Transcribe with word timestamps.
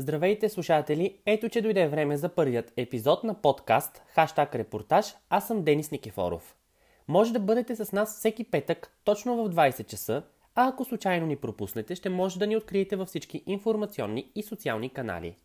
Здравейте, 0.00 0.48
слушатели! 0.48 1.18
Ето, 1.26 1.48
че 1.48 1.62
дойде 1.62 1.88
време 1.88 2.16
за 2.16 2.28
първият 2.28 2.72
епизод 2.76 3.24
на 3.24 3.34
подкаст 3.34 4.02
Хаштаг 4.06 4.54
Репортаж. 4.54 5.14
Аз 5.30 5.46
съм 5.46 5.62
Денис 5.62 5.90
Никифоров. 5.90 6.56
Може 7.08 7.32
да 7.32 7.40
бъдете 7.40 7.76
с 7.76 7.92
нас 7.92 8.18
всеки 8.18 8.44
петък, 8.44 8.92
точно 9.04 9.36
в 9.36 9.54
20 9.54 9.86
часа, 9.86 10.22
а 10.54 10.68
ако 10.68 10.84
случайно 10.84 11.26
ни 11.26 11.36
пропуснете, 11.36 11.94
ще 11.94 12.08
може 12.08 12.38
да 12.38 12.46
ни 12.46 12.56
откриете 12.56 12.96
във 12.96 13.08
всички 13.08 13.42
информационни 13.46 14.30
и 14.34 14.42
социални 14.42 14.88
канали. 14.88 15.36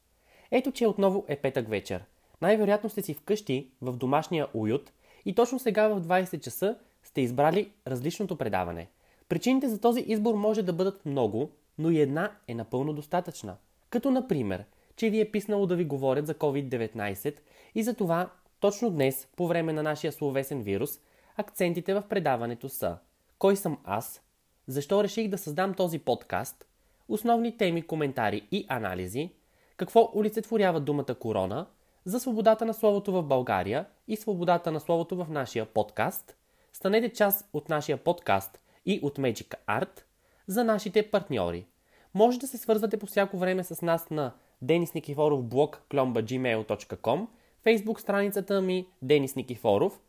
Ето, 0.52 0.72
че 0.72 0.88
отново 0.88 1.26
е 1.28 1.36
петък 1.36 1.70
вечер. 1.70 2.04
Най-вероятно 2.42 2.90
сте 2.90 3.02
си 3.02 3.14
вкъщи, 3.14 3.70
в 3.82 3.98
домашния 3.98 4.48
уют 4.54 4.94
и 5.26 5.36
точно 5.36 5.60
сега 5.60 5.88
в 5.88 6.02
20 6.02 6.40
часа 6.40 6.78
сте 7.04 7.22
избрали 7.22 7.72
различното 7.88 8.36
предаване. 8.36 8.88
Причините 9.30 9.70
за 9.70 9.82
този 9.82 10.02
избор 10.08 10.36
може 10.36 10.64
да 10.64 10.74
бъдат 10.74 11.06
много, 11.06 11.52
но 11.78 11.92
и 11.92 12.00
една 12.00 12.32
е 12.48 12.56
напълно 12.56 12.94
достатъчна. 12.94 13.56
Като 13.96 14.12
например, 14.12 14.64
че 14.96 15.10
ви 15.10 15.22
е 15.22 15.32
писнало 15.32 15.66
да 15.66 15.76
ви 15.76 15.86
говорят 15.86 16.28
за 16.28 16.34
COVID-19 16.34 17.36
и 17.76 17.84
за 17.84 17.94
това 17.94 18.30
точно 18.60 18.90
днес, 18.92 19.28
по 19.36 19.48
време 19.48 19.74
на 19.74 19.84
нашия 19.84 20.12
словесен 20.12 20.62
вирус, 20.62 21.00
акцентите 21.38 21.94
в 21.94 22.04
предаването 22.10 22.70
са 22.70 22.98
Кой 23.40 23.56
съм 23.56 23.78
аз? 23.84 24.22
Защо 24.68 25.04
реших 25.04 25.28
да 25.28 25.38
създам 25.38 25.74
този 25.74 26.00
подкаст? 26.00 26.66
Основни 27.08 27.58
теми, 27.58 27.82
коментари 27.82 28.48
и 28.52 28.66
анализи 28.70 29.30
Какво 29.78 30.12
олицетворява 30.16 30.80
думата 30.80 31.16
корона? 31.20 31.68
За 32.06 32.20
свободата 32.20 32.66
на 32.66 32.74
словото 32.74 33.12
в 33.12 33.24
България 33.24 33.86
и 34.08 34.16
свободата 34.16 34.72
на 34.72 34.80
словото 34.80 35.16
в 35.16 35.28
нашия 35.30 35.66
подкаст 35.66 36.38
Станете 36.74 37.14
част 37.14 37.50
от 37.54 37.70
нашия 37.70 37.98
подкаст 37.98 38.60
и 38.86 39.00
от 39.04 39.18
Magic 39.18 39.56
Art 39.68 40.02
за 40.48 40.64
нашите 40.64 41.12
партньори– 41.12 41.66
може 42.16 42.40
да 42.40 42.48
се 42.48 42.58
свързвате 42.58 42.98
по 42.98 43.06
всяко 43.06 43.38
време 43.38 43.64
с 43.64 43.82
нас 43.82 44.10
на 44.10 44.32
Денис 44.62 44.94
Никифоров 44.94 45.44
блог 45.44 45.82
klomba.gmail.com, 45.90 47.28
Facebook 47.66 48.00
страницата 48.00 48.62
ми 48.62 48.88
Денис 49.02 49.36
Никифоров, 49.36 50.00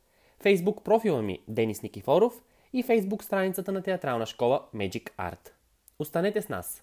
Facebook 0.44 0.82
профила 0.82 1.22
ми 1.22 1.40
Денис 1.48 1.82
Никифоров 1.82 2.42
и 2.72 2.84
Facebook 2.84 3.22
страницата 3.22 3.72
на 3.72 3.82
театрална 3.82 4.26
школа 4.26 4.60
Magic 4.74 5.10
Art. 5.16 5.50
Останете 5.98 6.42
с 6.42 6.48
нас! 6.48 6.82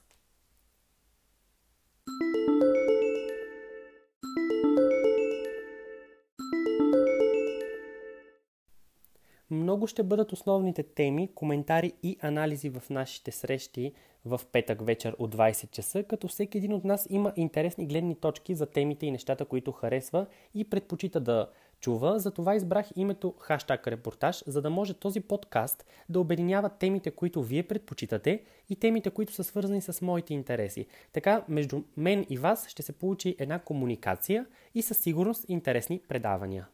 Много 9.52 9.88
ще 9.88 10.04
бъдат 10.04 10.32
основните 10.32 10.84
теми, 10.84 11.30
коментари 11.36 11.94
и 12.04 12.18
анализи 12.22 12.70
в 12.70 12.84
нашите 12.90 13.32
срещи 13.32 13.94
в 14.26 14.42
петък 14.52 14.86
вечер 14.86 15.16
от 15.20 15.36
20 15.36 15.72
часа, 15.72 16.04
като 16.04 16.28
всеки 16.28 16.58
един 16.58 16.74
от 16.74 16.84
нас 16.84 17.08
има 17.10 17.34
интересни 17.36 17.88
гледни 17.88 18.16
точки 18.16 18.56
за 18.56 18.66
темите 18.66 19.06
и 19.06 19.12
нещата, 19.12 19.46
които 19.46 19.72
харесва 19.72 20.26
и 20.56 20.64
предпочита 20.64 21.20
да 21.20 21.50
чува. 21.80 22.20
Затова 22.20 22.56
избрах 22.56 22.90
името 22.96 23.34
хаштаг 23.40 23.88
репортаж, 23.88 24.44
за 24.48 24.62
да 24.62 24.70
може 24.70 24.94
този 24.94 25.20
подкаст 25.20 25.86
да 26.10 26.20
обединява 26.20 26.70
темите, 26.70 27.12
които 27.12 27.44
вие 27.44 27.64
предпочитате 27.64 28.44
и 28.70 28.76
темите, 28.76 29.10
които 29.10 29.34
са 29.34 29.44
свързани 29.44 29.82
с 29.82 30.02
моите 30.02 30.34
интереси. 30.34 30.86
Така, 31.14 31.44
между 31.50 31.82
мен 31.98 32.26
и 32.30 32.38
вас 32.38 32.68
ще 32.68 32.84
се 32.84 32.92
получи 32.92 33.36
една 33.40 33.60
комуникация 33.60 34.46
и 34.76 34.82
със 34.82 34.98
сигурност 34.98 35.46
интересни 35.50 36.00
предавания. 36.08 36.68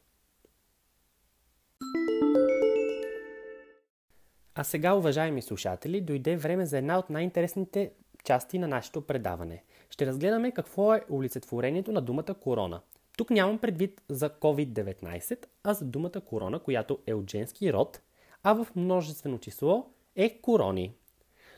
А 4.59 4.63
сега, 4.63 4.93
уважаеми 4.93 5.41
слушатели, 5.41 6.01
дойде 6.01 6.37
време 6.37 6.65
за 6.65 6.77
една 6.77 6.99
от 6.99 7.09
най-интересните 7.09 7.91
части 8.23 8.59
на 8.59 8.67
нашето 8.67 9.01
предаване. 9.01 9.63
Ще 9.89 10.05
разгледаме 10.05 10.51
какво 10.51 10.93
е 10.93 11.05
олицетворението 11.11 11.91
на 11.91 12.01
думата 12.01 12.35
корона. 12.41 12.81
Тук 13.17 13.29
нямам 13.29 13.57
предвид 13.57 14.01
за 14.09 14.29
COVID-19, 14.29 15.45
а 15.63 15.73
за 15.73 15.85
думата 15.85 16.21
корона, 16.25 16.59
която 16.59 16.99
е 17.07 17.13
от 17.13 17.31
женски 17.31 17.73
род, 17.73 18.01
а 18.43 18.53
в 18.53 18.67
множествено 18.75 19.39
число 19.39 19.89
е 20.15 20.39
корони. 20.41 20.93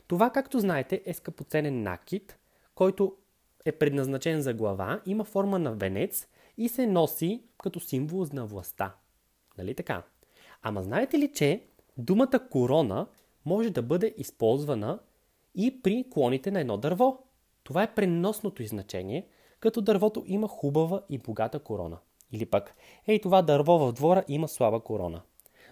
Това, 0.06 0.30
както 0.30 0.60
знаете, 0.60 1.02
е 1.06 1.14
скъпоценен 1.14 1.82
накид, 1.82 2.38
който 2.74 3.16
е 3.64 3.72
предназначен 3.72 4.42
за 4.42 4.54
глава, 4.54 5.00
има 5.06 5.24
форма 5.24 5.58
на 5.58 5.72
венец 5.72 6.28
и 6.56 6.68
се 6.68 6.86
носи 6.86 7.42
като 7.62 7.80
символ 7.80 8.26
на 8.32 8.46
властта. 8.46 8.94
Нали 9.58 9.74
така? 9.74 10.02
Ама 10.62 10.82
знаете 10.82 11.18
ли, 11.18 11.32
че 11.32 11.62
Думата 12.02 12.48
корона 12.50 13.06
може 13.44 13.70
да 13.70 13.82
бъде 13.82 14.14
използвана 14.16 14.98
и 15.54 15.82
при 15.82 16.04
клоните 16.10 16.50
на 16.50 16.60
едно 16.60 16.76
дърво. 16.76 17.18
Това 17.64 17.82
е 17.82 17.94
преносното 17.94 18.64
значение, 18.66 19.26
като 19.60 19.80
дървото 19.80 20.24
има 20.26 20.48
хубава 20.48 21.02
и 21.08 21.18
богата 21.18 21.58
корона. 21.58 21.98
Или 22.32 22.46
пък, 22.46 22.74
ей 23.06 23.20
това 23.20 23.42
дърво 23.42 23.78
в 23.78 23.92
двора 23.92 24.24
има 24.28 24.48
слаба 24.48 24.80
корона. 24.80 25.22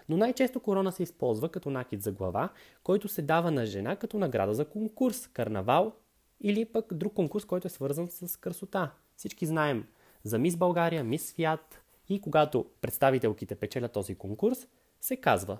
Но 0.09 0.17
най-често 0.17 0.59
корона 0.59 0.91
се 0.91 1.03
използва 1.03 1.49
като 1.49 1.69
накид 1.69 2.01
за 2.01 2.11
глава, 2.11 2.49
който 2.83 3.07
се 3.07 3.21
дава 3.21 3.51
на 3.51 3.65
жена 3.65 3.95
като 3.95 4.17
награда 4.17 4.53
за 4.53 4.65
конкурс, 4.65 5.27
карнавал 5.27 5.93
или 6.41 6.65
пък 6.65 6.93
друг 6.93 7.13
конкурс, 7.13 7.45
който 7.45 7.67
е 7.67 7.69
свързан 7.69 8.07
с 8.09 8.37
красота. 8.37 8.91
Всички 9.17 9.45
знаем 9.45 9.87
за 10.23 10.39
Мис 10.39 10.55
България, 10.55 11.03
Мис 11.03 11.25
Свят 11.25 11.81
и 12.09 12.21
когато 12.21 12.65
представителките 12.81 13.55
печелят 13.55 13.91
този 13.91 14.15
конкурс, 14.15 14.67
се 15.01 15.15
казва 15.15 15.57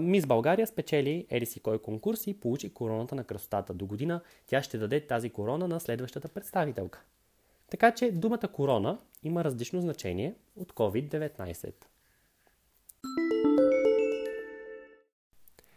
Мис 0.00 0.26
България 0.26 0.66
спечели 0.66 1.26
еди 1.30 1.46
си 1.46 1.60
кой 1.60 1.78
конкурс 1.78 2.26
и 2.26 2.40
получи 2.40 2.74
короната 2.74 3.14
на 3.14 3.24
красотата. 3.24 3.74
До 3.74 3.86
година 3.86 4.20
тя 4.46 4.62
ще 4.62 4.78
даде 4.78 5.06
тази 5.06 5.30
корона 5.30 5.68
на 5.68 5.80
следващата 5.80 6.28
представителка. 6.28 7.02
Така 7.70 7.92
че 7.92 8.12
думата 8.12 8.48
корона 8.52 8.98
има 9.22 9.44
различно 9.44 9.80
значение 9.80 10.34
от 10.56 10.72
COVID-19. 10.72 11.72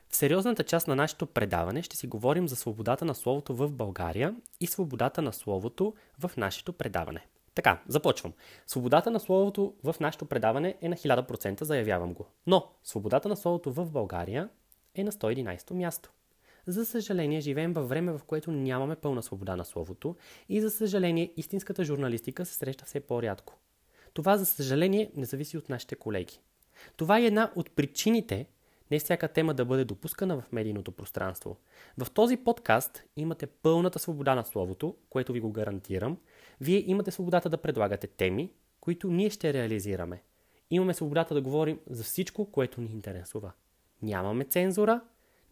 В 0.09 0.15
сериозната 0.15 0.63
част 0.63 0.87
на 0.87 0.95
нашето 0.95 1.25
предаване 1.25 1.81
ще 1.81 1.97
си 1.97 2.07
говорим 2.07 2.47
за 2.47 2.55
свободата 2.55 3.05
на 3.05 3.15
словото 3.15 3.55
в 3.55 3.71
България 3.71 4.35
и 4.59 4.67
свободата 4.67 5.21
на 5.21 5.33
словото 5.33 5.93
в 6.19 6.31
нашето 6.37 6.73
предаване. 6.73 7.27
Така, 7.55 7.81
започвам. 7.87 8.33
Свободата 8.67 9.11
на 9.11 9.19
словото 9.19 9.73
в 9.83 9.95
нашето 9.99 10.25
предаване 10.25 10.77
е 10.81 10.89
на 10.89 10.95
1000%, 10.95 11.63
заявявам 11.63 12.13
го. 12.13 12.27
Но 12.47 12.71
свободата 12.83 13.29
на 13.29 13.35
словото 13.35 13.71
в 13.71 13.91
България 13.91 14.49
е 14.95 15.03
на 15.03 15.11
111 15.11 15.71
място. 15.71 16.11
За 16.67 16.85
съжаление, 16.85 17.41
живеем 17.41 17.73
във 17.73 17.89
време, 17.89 18.11
в 18.11 18.21
което 18.27 18.51
нямаме 18.51 18.95
пълна 18.95 19.23
свобода 19.23 19.55
на 19.55 19.65
словото 19.65 20.15
и 20.49 20.61
за 20.61 20.69
съжаление, 20.69 21.33
истинската 21.37 21.83
журналистика 21.83 22.45
се 22.45 22.53
среща 22.53 22.85
все 22.85 22.99
по-рядко. 22.99 23.57
Това, 24.13 24.37
за 24.37 24.45
съжаление, 24.45 25.11
не 25.15 25.25
зависи 25.25 25.57
от 25.57 25.69
нашите 25.69 25.95
колеги. 25.95 26.39
Това 26.97 27.19
е 27.19 27.25
една 27.25 27.51
от 27.55 27.71
причините 27.71 28.47
не 28.91 28.99
всяка 28.99 29.27
тема 29.27 29.53
да 29.53 29.65
бъде 29.65 29.85
допускана 29.85 30.41
в 30.41 30.51
медийното 30.51 30.91
пространство. 30.91 31.57
В 31.97 32.11
този 32.11 32.37
подкаст 32.37 33.03
имате 33.15 33.47
пълната 33.47 33.99
свобода 33.99 34.35
на 34.35 34.45
словото, 34.45 34.95
което 35.09 35.33
ви 35.33 35.39
го 35.39 35.51
гарантирам– 35.51 36.17
вие 36.61 36.83
имате 36.87 37.11
свободата 37.11 37.49
да 37.49 37.57
предлагате 37.57 38.07
теми, 38.07 38.51
които 38.79 39.11
ние 39.11 39.29
ще 39.29 39.53
реализираме. 39.53 40.23
Имаме 40.69 40.93
свободата 40.93 41.33
да 41.33 41.41
говорим 41.41 41.79
за 41.87 42.03
всичко, 42.03 42.51
което 42.51 42.81
ни 42.81 42.89
интересува. 42.91 43.51
Нямаме 44.01 44.45
цензура, 44.45 45.01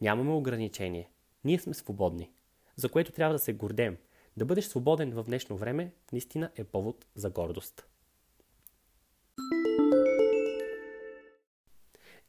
нямаме 0.02 0.32
ограничение. 0.32 1.10
Ние 1.44 1.60
сме 1.60 1.74
свободни, 1.74 2.32
за 2.76 2.90
което 2.90 3.12
трябва 3.12 3.34
да 3.34 3.40
се 3.40 3.54
гордем. 3.54 3.98
Да 4.38 4.46
бъдеш 4.46 4.66
свободен 4.66 5.12
в 5.12 5.24
днешно 5.24 5.58
време 5.58 5.94
наистина 6.12 6.50
е 6.56 6.64
повод 6.64 7.06
за 7.16 7.30
гордост. 7.30 7.89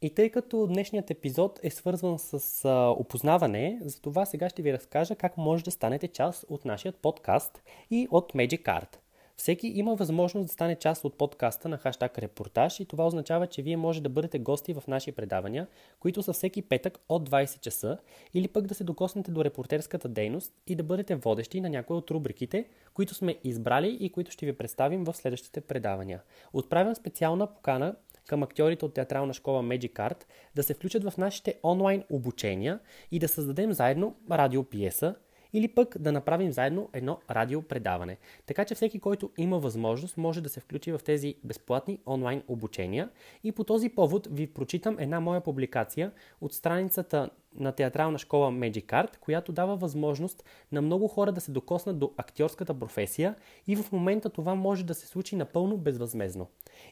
И 0.03 0.11
тъй 0.11 0.31
като 0.31 0.67
днешният 0.67 1.11
епизод 1.11 1.61
е 1.63 1.71
свързван 1.71 2.19
с 2.19 2.65
а, 2.65 2.91
опознаване, 2.91 3.79
за 3.83 4.01
това 4.01 4.27
сега 4.27 4.49
ще 4.49 4.63
ви 4.63 4.73
разкажа 4.73 5.17
как 5.17 5.37
може 5.37 5.65
да 5.65 5.71
станете 5.71 6.09
част 6.09 6.45
от 6.49 6.65
нашия 6.65 6.93
подкаст 6.93 7.63
и 7.91 8.09
от 8.11 8.33
Magic 8.33 8.63
Art. 8.63 8.97
Всеки 9.37 9.69
има 9.69 9.95
възможност 9.95 10.47
да 10.47 10.53
стане 10.53 10.77
част 10.77 11.05
от 11.05 11.19
подкаста 11.19 11.69
на 11.69 11.79
хаштаг 11.79 12.19
репортаж 12.19 12.81
и 12.81 12.85
това 12.85 13.07
означава, 13.07 13.47
че 13.47 13.63
вие 13.63 13.77
може 13.77 14.03
да 14.03 14.09
бъдете 14.09 14.39
гости 14.39 14.73
в 14.73 14.83
наши 14.89 15.13
предавания, 15.13 15.67
които 16.01 16.23
са 16.23 16.33
всеки 16.33 16.63
петък 16.63 16.99
от 17.09 17.31
20 17.31 17.61
часа 17.61 17.99
или 18.35 18.49
пък 18.49 18.67
да 18.67 18.75
се 18.75 18.85
докоснете 18.85 19.31
до 19.31 19.45
репортерската 19.45 20.09
дейност 20.09 20.53
и 20.67 20.75
да 20.75 20.83
бъдете 20.83 21.15
водещи 21.15 21.61
на 21.61 21.69
някои 21.69 21.97
от 21.97 22.11
рубриките, 22.11 22.65
които 22.95 23.15
сме 23.15 23.37
избрали 23.45 23.97
и 24.01 24.13
които 24.13 24.31
ще 24.31 24.47
ви 24.47 24.53
представим 24.53 25.05
в 25.05 25.15
следващите 25.15 25.61
предавания. 25.61 26.23
Отправям 26.53 26.95
специална 26.95 27.47
покана 27.47 27.95
към 28.31 28.43
актьорите 28.43 28.85
от 28.85 28.95
театрална 28.95 29.35
школа 29.35 29.63
Magic 29.63 29.93
Art 29.93 30.25
да 30.55 30.63
се 30.63 30.75
включат 30.75 31.05
в 31.05 31.19
нашите 31.19 31.55
онлайн 31.65 32.05
обучения 32.11 32.79
и 33.11 33.19
да 33.19 33.29
създадем 33.29 33.73
заедно 33.73 34.17
радиопиеса 34.31 35.15
или 35.53 35.69
пък 35.69 35.99
да 35.99 36.13
направим 36.13 36.53
заедно 36.53 36.89
едно 36.93 37.19
радиопредаване. 37.31 38.19
Така 38.47 38.65
че 38.65 38.75
всеки, 38.75 39.01
който 39.01 39.31
има 39.39 39.59
възможност, 39.59 40.17
може 40.17 40.41
да 40.41 40.49
се 40.49 40.61
включи 40.61 40.93
в 40.93 41.01
тези 41.05 41.35
безплатни 41.45 41.99
онлайн 42.07 42.43
обучения. 42.49 43.09
И 43.45 43.53
по 43.53 43.65
този 43.65 43.89
повод 43.89 44.29
ви 44.31 44.47
прочитам 44.47 44.97
една 44.99 45.21
моя 45.21 45.41
публикация 45.41 46.13
от 46.41 46.53
страницата 46.53 47.31
на 47.55 47.73
театрална 47.73 48.19
школа 48.19 48.53
Magic 48.53 48.87
Art, 48.87 49.17
която 49.17 49.53
дава 49.53 49.77
възможност 49.77 50.45
на 50.73 50.83
много 50.83 51.09
хора 51.09 51.33
да 51.33 51.41
се 51.41 51.53
докоснат 51.53 51.99
до 51.99 52.13
актьорската 52.17 52.79
професия 52.79 53.35
и 53.67 53.77
в 53.77 53.93
момента 53.93 54.31
това 54.31 54.55
може 54.55 54.85
да 54.85 54.95
се 54.95 55.07
случи 55.07 55.37
напълно 55.37 55.77
безвъзмезно. 55.77 56.47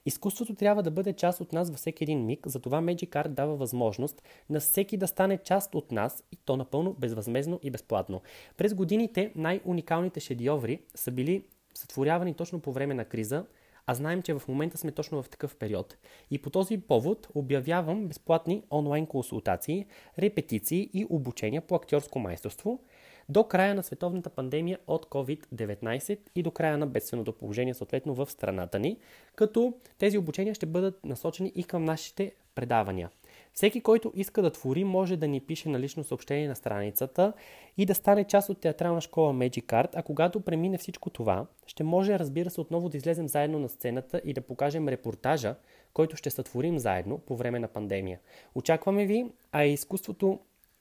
Изкуството 0.06 0.54
трябва 0.54 0.82
да 0.82 0.90
бъде 0.90 1.12
част 1.12 1.40
от 1.40 1.52
нас 1.52 1.70
във 1.70 1.78
всеки 1.78 2.04
един 2.04 2.26
миг, 2.26 2.46
затова 2.46 2.80
Magic 2.80 3.08
Art 3.08 3.28
дава 3.28 3.56
възможност 3.56 4.22
на 4.50 4.60
всеки 4.60 4.96
да 4.96 5.08
стане 5.08 5.38
част 5.38 5.74
от 5.74 5.92
нас 5.92 6.24
и 6.32 6.36
то 6.44 6.56
напълно 6.56 6.92
безвъзмезно 6.92 7.60
и 7.62 7.70
безплатно. 7.70 8.22
През 8.56 8.74
годините 8.74 9.32
най-уникалните 9.36 10.20
шедьоври 10.20 10.80
са 10.94 11.10
били 11.10 11.44
сътворявани 11.74 12.34
точно 12.34 12.60
по 12.60 12.72
време 12.72 12.94
на 12.94 13.04
криза, 13.04 13.44
а 13.88 13.94
знаем, 13.94 14.22
че 14.22 14.34
в 14.34 14.48
момента 14.48 14.78
сме 14.78 14.92
точно 14.92 15.22
в 15.22 15.28
такъв 15.28 15.56
период. 15.56 15.96
И 16.30 16.42
по 16.42 16.50
този 16.50 16.78
повод 16.78 17.28
обявявам 17.34 18.06
безплатни 18.08 18.62
онлайн 18.70 19.06
консултации, 19.06 19.86
репетиции 20.18 20.90
и 20.92 21.06
обучения 21.10 21.62
по 21.62 21.74
актьорско 21.74 22.18
майсторство 22.18 22.80
до 23.28 23.44
края 23.44 23.74
на 23.74 23.82
световната 23.82 24.30
пандемия 24.30 24.78
от 24.86 25.06
COVID-19 25.06 26.18
и 26.34 26.42
до 26.42 26.50
края 26.50 26.78
на 26.78 26.86
бедственото 26.86 27.32
положение 27.32 27.74
съответно 27.74 28.14
в 28.14 28.30
страната 28.30 28.78
ни, 28.78 28.96
като 29.34 29.74
тези 29.98 30.18
обучения 30.18 30.54
ще 30.54 30.66
бъдат 30.66 31.04
насочени 31.04 31.52
и 31.54 31.64
към 31.64 31.84
нашите 31.84 32.32
предавания. 32.54 33.10
Всеки, 33.58 33.80
който 33.80 34.12
иска 34.14 34.42
да 34.42 34.50
твори, 34.50 34.84
може 34.84 35.16
да 35.16 35.28
ни 35.28 35.40
пише 35.40 35.68
на 35.68 35.80
лично 35.80 36.04
съобщение 36.04 36.48
на 36.48 36.56
страницата 36.56 37.32
и 37.76 37.86
да 37.86 37.94
стане 37.94 38.24
част 38.24 38.48
от 38.48 38.60
театрална 38.60 39.00
школа 39.00 39.34
Magic 39.34 39.64
Art, 39.64 39.88
а 39.94 40.02
когато 40.02 40.40
премине 40.40 40.78
всичко 40.78 41.10
това, 41.10 41.46
ще 41.66 41.84
може, 41.84 42.18
разбира 42.18 42.50
се, 42.50 42.60
отново 42.60 42.88
да 42.88 42.96
излезем 42.96 43.28
заедно 43.28 43.58
на 43.58 43.68
сцената 43.68 44.20
и 44.24 44.32
да 44.32 44.40
покажем 44.40 44.88
репортажа, 44.88 45.54
който 45.92 46.16
ще 46.16 46.30
сътворим 46.30 46.78
заедно 46.78 47.18
по 47.18 47.36
време 47.36 47.58
на 47.58 47.68
пандемия. 47.68 48.20
Очакваме 48.54 49.06
ви, 49.06 49.26
а 49.52 49.64
изкуството 49.64 50.38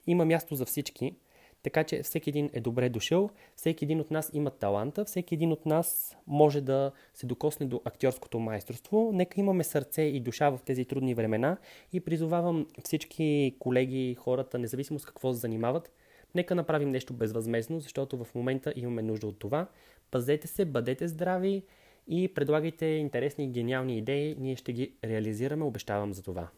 има 0.07 0.25
място 0.25 0.55
за 0.55 0.65
всички– 0.65 1.15
така 1.63 1.83
че 1.83 2.03
всеки 2.03 2.29
един 2.29 2.49
е 2.53 2.61
добре 2.61 2.89
дошъл, 2.89 3.29
всеки 3.55 3.85
един 3.85 3.99
от 3.99 4.11
нас 4.11 4.31
има 4.33 4.51
таланта, 4.51 5.05
всеки 5.05 5.35
един 5.35 5.51
от 5.51 5.65
нас 5.65 6.17
може 6.27 6.61
да 6.61 6.91
се 7.13 7.25
докосне 7.25 7.65
до 7.65 7.81
актьорското 7.85 8.39
майсторство. 8.39 9.11
Нека 9.13 9.39
имаме 9.39 9.63
сърце 9.63 10.01
и 10.01 10.19
душа 10.19 10.49
в 10.49 10.59
тези 10.65 10.85
трудни 10.85 11.13
времена 11.13 11.57
и 11.93 11.99
призовавам 11.99 12.67
всички 12.83 13.55
колеги, 13.59 14.15
хората, 14.15 14.59
независимо 14.59 14.99
с 14.99 15.05
какво 15.05 15.33
се 15.33 15.39
занимават, 15.39 15.91
нека 16.35 16.55
направим 16.55 16.91
нещо 16.91 17.13
безвъзмезно, 17.13 17.79
защото 17.79 18.23
в 18.23 18.35
момента 18.35 18.73
имаме 18.75 19.01
нужда 19.01 19.27
от 19.27 19.39
това. 19.39 19.67
Пазете 20.11 20.47
се, 20.47 20.65
бъдете 20.65 21.07
здрави 21.07 21.63
и 22.07 22.33
предлагайте 22.33 22.85
интересни 22.85 23.43
и 23.43 23.47
гениални 23.47 23.97
идеи. 23.97 24.35
Ние 24.39 24.55
ще 24.55 24.73
ги 24.73 24.93
реализираме, 25.03 25.63
обещавам 25.63 26.13
за 26.13 26.23
това. 26.23 26.49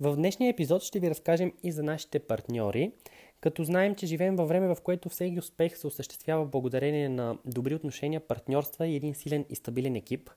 В 0.00 0.16
днешния 0.16 0.50
епизод 0.50 0.82
ще 0.82 1.00
ви 1.00 1.10
разкажем 1.10 1.52
и 1.62 1.72
за 1.72 1.82
нашите 1.82 2.18
партньори, 2.18 2.92
като 3.40 3.64
знаем, 3.64 3.94
че 3.94 4.06
живеем 4.06 4.36
във 4.36 4.48
време, 4.48 4.74
в 4.74 4.80
което 4.82 5.08
всеки 5.08 5.38
успех 5.38 5.78
се 5.78 5.86
осъществява 5.86 6.46
благодарение 6.46 7.08
на 7.08 7.38
добри 7.44 7.74
отношения, 7.74 8.20
партньорства 8.20 8.86
и 8.86 8.96
един 8.96 9.14
силен 9.14 9.44
и 9.50 9.56
стабилен 9.56 9.96
екип. 9.96 10.30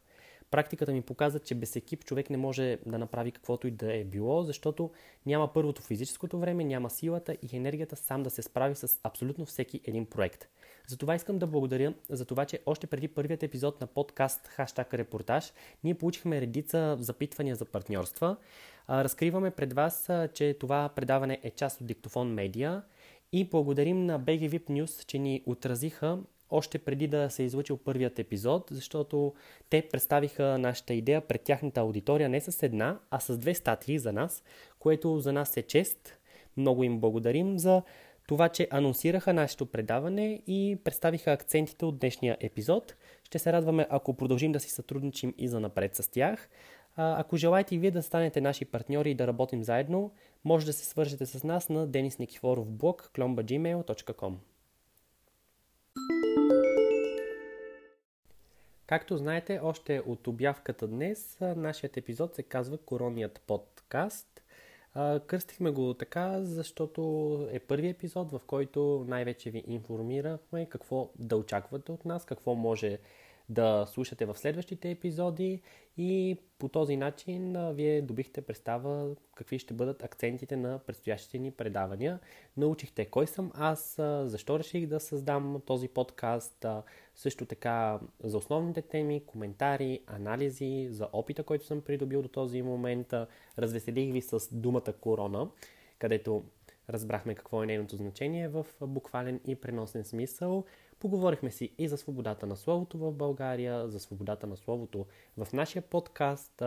Практиката 0.51 0.91
ми 0.91 1.01
показва, 1.01 1.39
че 1.39 1.55
без 1.55 1.75
екип 1.75 2.05
човек 2.05 2.29
не 2.29 2.37
може 2.37 2.77
да 2.85 2.97
направи 2.97 3.31
каквото 3.31 3.67
и 3.67 3.71
да 3.71 3.97
е 3.97 4.03
било, 4.03 4.43
защото 4.43 4.91
няма 5.25 5.53
първото 5.53 5.81
физическото 5.81 6.39
време, 6.39 6.63
няма 6.63 6.89
силата 6.89 7.33
и 7.33 7.57
енергията 7.57 7.95
сам 7.95 8.23
да 8.23 8.29
се 8.29 8.41
справи 8.41 8.75
с 8.75 8.99
абсолютно 9.03 9.45
всеки 9.45 9.81
един 9.85 10.05
проект. 10.05 10.47
Затова 10.87 11.15
искам 11.15 11.39
да 11.39 11.47
благодаря 11.47 11.93
за 12.09 12.25
това, 12.25 12.45
че 12.45 12.59
още 12.65 12.87
преди 12.87 13.07
първият 13.07 13.43
епизод 13.43 13.81
на 13.81 13.87
подкаст 13.87 14.47
Хаштаг 14.47 14.93
Репортаж 14.93 15.53
ние 15.83 15.93
получихме 15.93 16.41
редица 16.41 16.97
запитвания 16.99 17.55
за 17.55 17.65
партньорства. 17.65 18.37
Разкриваме 18.89 19.51
пред 19.51 19.73
вас, 19.73 20.09
че 20.33 20.53
това 20.53 20.89
предаване 20.95 21.39
е 21.43 21.49
част 21.49 21.81
от 21.81 21.87
Диктофон 21.87 22.33
Медиа 22.33 22.81
и 23.31 23.49
благодарим 23.49 24.05
на 24.05 24.19
BG 24.19 24.49
VIP 24.49 24.69
News, 24.69 25.05
че 25.05 25.19
ни 25.19 25.43
отразиха 25.45 26.19
още 26.49 26.79
преди 26.79 27.07
да 27.07 27.29
се 27.29 27.43
е 27.43 27.45
излучил 27.45 27.77
първият 27.77 28.19
епизод, 28.19 28.67
защото 28.71 29.33
те 29.69 29.87
представиха 29.91 30.57
нашата 30.57 30.93
идея 30.93 31.21
пред 31.21 31.41
тяхната 31.41 31.81
аудитория 31.81 32.29
не 32.29 32.41
с 32.41 32.63
една, 32.63 32.99
а 33.11 33.19
с 33.19 33.37
две 33.37 33.53
статии 33.53 33.99
за 33.99 34.13
нас, 34.13 34.43
което 34.79 35.19
за 35.19 35.33
нас 35.33 35.57
е 35.57 35.61
чест. 35.61 36.17
Много 36.57 36.83
им 36.83 36.99
благодарим 36.99 37.59
за 37.59 37.81
това, 38.27 38.49
че 38.49 38.67
анонсираха 38.71 39.33
нашето 39.33 39.65
предаване 39.65 40.41
и 40.47 40.77
представиха 40.83 41.31
акцентите 41.31 41.85
от 41.85 41.99
днешния 41.99 42.37
епизод. 42.39 42.95
Ще 43.23 43.39
се 43.39 43.53
радваме, 43.53 43.87
ако 43.89 44.13
продължим 44.13 44.51
да 44.51 44.59
си 44.59 44.69
сътрудничим 44.69 45.33
и 45.37 45.47
за 45.47 45.59
напред 45.59 45.95
с 45.95 46.11
тях. 46.11 46.49
Ако 47.01 47.37
желаете 47.37 47.75
и 47.75 47.77
вие 47.77 47.91
да 47.91 48.03
станете 48.03 48.41
наши 48.41 48.65
партньори 48.65 49.11
и 49.11 49.15
да 49.15 49.27
работим 49.27 49.63
заедно, 49.63 50.11
може 50.43 50.65
да 50.65 50.73
се 50.73 50.85
свържете 50.85 51.25
с 51.25 51.43
нас 51.43 51.69
на 51.69 51.87
klombagmail.com 51.87 54.35
Както 58.87 59.17
знаете, 59.17 59.59
още 59.63 59.99
от 59.99 60.27
обявката 60.27 60.87
днес, 60.87 61.37
нашият 61.41 61.97
епизод 61.97 62.35
се 62.35 62.43
казва 62.43 62.77
Коронният 62.77 63.41
подкаст. 63.47 64.43
Кръстихме 65.27 65.71
го 65.71 65.93
така, 65.93 66.43
защото 66.43 67.47
е 67.51 67.59
първи 67.59 67.89
епизод, 67.89 68.31
в 68.31 68.41
който 68.47 69.05
най-вече 69.07 69.51
ви 69.51 69.63
информирахме 69.67 70.65
какво 70.65 71.09
да 71.15 71.37
очаквате 71.37 71.91
от 71.91 72.05
нас, 72.05 72.25
какво 72.25 72.55
може 72.55 72.89
да 72.89 72.97
слушате 73.87 74.25
в 74.25 74.37
следващите 74.37 74.91
епизоди 74.91 75.61
и 75.97 76.37
по 76.59 76.67
този 76.67 76.97
начин 76.97 77.73
вие 77.73 78.01
добихте 78.01 78.41
представа 78.41 79.15
какви 79.35 79.59
ще 79.59 79.73
бъдат 79.73 80.03
акцентите 80.03 80.55
на 80.57 80.79
предстоящите 80.79 81.39
ни 81.39 81.51
предавания. 81.51 82.19
Научихте 82.57 83.05
кой 83.05 83.27
съм 83.27 83.51
аз, 83.55 83.95
защо 84.23 84.59
реших 84.59 84.87
да 84.87 84.99
създам 84.99 85.61
този 85.65 85.87
подкаст, 85.87 86.65
също 87.15 87.45
така 87.45 87.99
за 88.23 88.37
основните 88.37 88.81
теми, 88.81 89.25
коментари, 89.25 89.99
анализи, 90.07 90.87
за 90.91 91.09
опита, 91.13 91.43
който 91.43 91.65
съм 91.65 91.81
придобил 91.81 92.21
до 92.21 92.29
този 92.29 92.61
момент. 92.61 93.13
Развеселих 93.59 94.13
ви 94.13 94.21
с 94.21 94.55
думата 94.55 94.93
корона, 95.01 95.49
където 95.99 96.43
разбрахме 96.89 97.35
какво 97.35 97.63
е 97.63 97.65
нейното 97.65 97.95
значение 97.95 98.47
в 98.47 98.65
буквален 98.81 99.39
и 99.47 99.55
преносен 99.55 100.03
смисъл. 100.03 100.65
Поговорихме 100.99 101.51
си 101.51 101.71
и 101.77 101.87
за 101.87 101.97
свободата 101.97 102.47
на 102.47 102.55
словото 102.55 102.97
в 102.97 103.11
България, 103.11 103.89
за 103.89 103.99
свободата 103.99 104.47
на 104.47 104.57
словото 104.57 105.05
в 105.37 105.53
нашия 105.53 105.81
подкаст. 105.81 106.63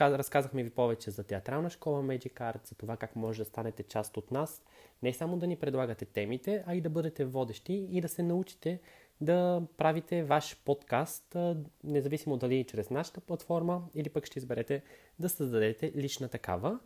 Разказахме 0.00 0.62
ви 0.62 0.70
повече 0.70 1.10
за 1.10 1.24
театрална 1.24 1.70
школа 1.70 2.02
Magic 2.02 2.32
Art, 2.32 2.68
за 2.68 2.74
това 2.74 2.96
как 2.96 3.16
може 3.16 3.38
да 3.38 3.44
станете 3.44 3.82
част 3.82 4.16
от 4.16 4.30
нас. 4.30 4.62
Не 5.02 5.12
само 5.12 5.36
да 5.36 5.46
ни 5.46 5.56
предлагате 5.56 6.04
темите, 6.04 6.64
а 6.66 6.74
и 6.74 6.80
да 6.80 6.90
бъдете 6.90 7.24
водещи 7.24 7.88
и 7.90 8.00
да 8.00 8.08
се 8.08 8.22
научите 8.22 8.80
да 9.20 9.62
правите 9.76 10.22
ваш 10.22 10.62
подкаст, 10.64 11.36
независимо 11.84 12.36
дали 12.36 12.64
чрез 12.64 12.90
нашата 12.90 13.20
платформа 13.20 13.82
или 13.94 14.08
пък 14.08 14.26
ще 14.26 14.38
изберете 14.38 14.82
да 15.18 15.28
създадете 15.28 15.92
лична 15.96 16.28
такава, 16.28 16.78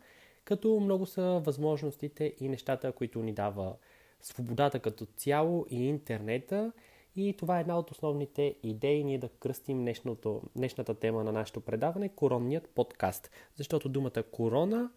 като 0.43 0.79
много 0.79 1.05
са 1.05 1.41
възможностите 1.45 2.33
и 2.39 2.49
нещата, 2.49 2.91
които 2.91 3.23
ни 3.23 3.33
дава 3.33 3.75
свободата 4.21 4.79
като 4.79 5.05
цяло 5.05 5.65
и 5.69 5.87
интернета. 5.87 6.71
И 7.15 7.37
това 7.37 7.57
е 7.57 7.61
една 7.61 7.79
от 7.79 7.91
основните 7.91 8.55
идеи 8.63 9.03
ние 9.03 9.17
да 9.17 9.29
кръстим 9.29 9.77
днешното, 9.77 10.41
днешната 10.55 10.93
тема 10.93 11.23
на 11.23 11.31
нашето 11.31 11.61
предаване 11.61 12.09
коронният 12.09 12.69
подкаст. 12.69 13.31
Защото 13.55 13.89
думата 13.89 14.23
корона 14.31 14.91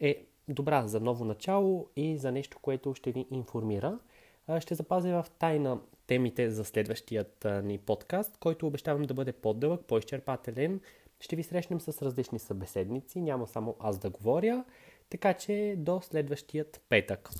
е 0.00 0.26
добра 0.48 0.86
за 0.88 1.00
ново 1.00 1.24
начало 1.24 1.88
и 1.96 2.18
за 2.18 2.32
нещо, 2.32 2.58
което 2.62 2.94
ще 2.94 3.12
ви 3.12 3.26
информира. 3.30 3.98
Ще 4.60 4.74
запазя 4.74 5.22
в 5.22 5.30
тайна 5.30 5.80
темите 6.06 6.50
за 6.50 6.64
следващият 6.64 7.46
ни 7.62 7.78
подкаст, 7.78 8.36
който 8.36 8.66
обещавам 8.66 9.02
да 9.02 9.14
бъде 9.14 9.32
по-дълъг, 9.32 9.84
по-изчерпателен. 9.84 10.80
Ще 11.20 11.36
ви 11.36 11.42
срещнем 11.42 11.80
с 11.80 12.02
различни 12.02 12.38
събеседници, 12.38 13.20
няма 13.20 13.46
само 13.46 13.76
аз 13.80 13.98
да 13.98 14.10
говоря, 14.10 14.64
така 15.10 15.34
че 15.34 15.74
до 15.78 16.00
следващият 16.00 16.80
петък. 16.88 17.30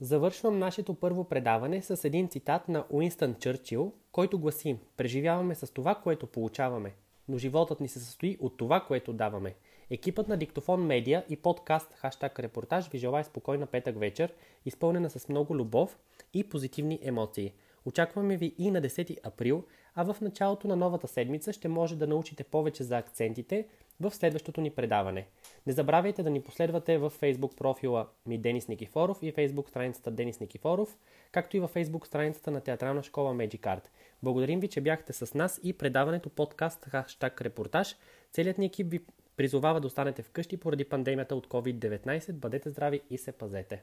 Завършвам 0.00 0.58
нашето 0.58 0.94
първо 0.94 1.24
предаване 1.24 1.82
с 1.82 2.04
един 2.04 2.28
цитат 2.28 2.68
на 2.68 2.84
Уинстън 2.90 3.34
Чърчил, 3.34 3.92
който 4.12 4.38
гласи 4.38 4.78
Преживяваме 4.96 5.54
с 5.54 5.74
това, 5.74 5.94
което 5.94 6.26
получаваме, 6.26 6.94
но 7.28 7.38
животът 7.38 7.80
ни 7.80 7.88
се 7.88 8.00
състои 8.00 8.36
от 8.40 8.56
това, 8.56 8.80
което 8.80 9.12
даваме. 9.12 9.54
Екипът 9.90 10.28
на 10.28 10.36
Диктофон 10.36 10.86
Медиа 10.86 11.24
и 11.28 11.36
подкаст 11.36 11.94
Хаштаг 11.94 12.38
Репортаж 12.38 12.88
ви 12.88 12.98
желая 12.98 13.24
спокойна 13.24 13.66
петък 13.66 13.98
вечер, 13.98 14.34
изпълнена 14.64 15.10
с 15.10 15.28
много 15.28 15.56
любов 15.56 15.98
и 16.34 16.48
позитивни 16.48 16.98
емоции. 17.02 17.52
Очакваме 17.84 18.36
ви 18.36 18.54
и 18.58 18.70
на 18.70 18.82
10 18.82 19.18
април, 19.22 19.64
а 19.94 20.12
в 20.12 20.20
началото 20.20 20.68
на 20.68 20.76
новата 20.76 21.08
седмица 21.08 21.52
ще 21.52 21.68
може 21.68 21.96
да 21.96 22.06
научите 22.06 22.44
повече 22.44 22.84
за 22.84 22.98
акцентите 22.98 23.66
в 24.00 24.10
следващото 24.14 24.60
ни 24.60 24.70
предаване. 24.70 25.26
Не 25.66 25.72
забравяйте 25.72 26.22
да 26.22 26.30
ни 26.30 26.42
последвате 26.42 26.98
в 26.98 27.12
Facebook 27.20 27.56
профила 27.56 28.08
ми 28.26 28.38
Денис 28.38 28.68
Никифоров 28.68 29.22
и 29.22 29.34
Facebook 29.34 29.68
страницата 29.68 30.10
Денис 30.10 30.40
Никифоров, 30.40 30.98
както 31.32 31.56
и 31.56 31.60
в 31.60 31.70
Facebook 31.74 32.06
страницата 32.06 32.50
на 32.50 32.60
театрална 32.60 33.02
школа 33.02 33.34
Magic 33.34 33.60
Art. 33.60 33.84
Благодарим 34.22 34.60
ви, 34.60 34.68
че 34.68 34.80
бяхте 34.80 35.12
с 35.12 35.34
нас 35.34 35.60
и 35.62 35.72
предаването 35.72 36.30
подкаст 36.30 36.84
хаштаг 36.84 37.40
репортаж. 37.40 37.96
Целият 38.32 38.58
ни 38.58 38.66
екип 38.66 38.90
ви 38.90 39.00
призовава 39.36 39.80
да 39.80 39.86
останете 39.86 40.22
вкъщи 40.22 40.56
поради 40.56 40.84
пандемията 40.84 41.34
от 41.34 41.48
COVID-19. 41.48 42.32
Бъдете 42.32 42.70
здрави 42.70 43.00
и 43.10 43.18
се 43.18 43.32
пазете! 43.32 43.82